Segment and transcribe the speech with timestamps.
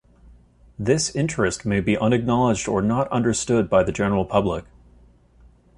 [0.79, 4.65] This interest may be unacknowledged or not understood by the general public.